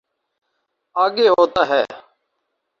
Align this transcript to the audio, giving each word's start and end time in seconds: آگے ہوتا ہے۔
آگے 0.95 1.27
ہوتا 1.29 1.61
ہے۔ 1.69 1.83